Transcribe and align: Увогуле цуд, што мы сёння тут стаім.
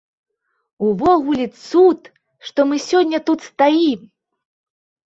Увогуле 0.87 1.45
цуд, 1.65 2.01
што 2.49 2.59
мы 2.71 2.75
сёння 2.89 3.17
тут 3.31 3.39
стаім. 3.53 4.01